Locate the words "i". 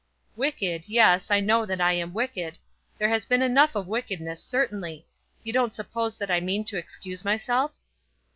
1.29-1.39, 1.79-1.93, 6.31-6.39